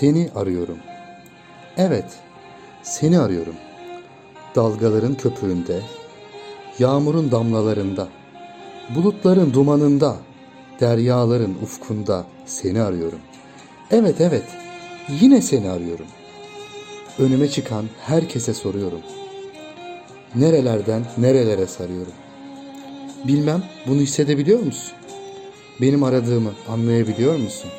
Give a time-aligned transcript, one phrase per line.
[0.00, 0.78] Seni arıyorum.
[1.76, 2.04] Evet,
[2.82, 3.54] seni arıyorum.
[4.56, 5.80] Dalgaların köpüğünde,
[6.78, 8.08] yağmurun damlalarında,
[8.94, 10.16] bulutların dumanında,
[10.80, 13.18] deryaların ufkunda seni arıyorum.
[13.90, 14.44] Evet evet,
[15.20, 16.06] yine seni arıyorum.
[17.18, 19.00] Önüme çıkan herkese soruyorum.
[20.34, 22.14] Nerelerden nerelere sarıyorum.
[23.24, 24.92] Bilmem bunu hissedebiliyor musun?
[25.80, 27.70] Benim aradığımı anlayabiliyor musun?